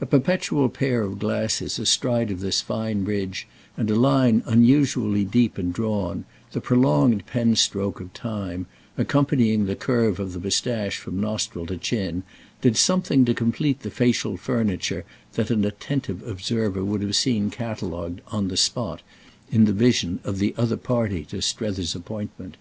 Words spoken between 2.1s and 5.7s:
of this fine ridge, and a line, unusually deep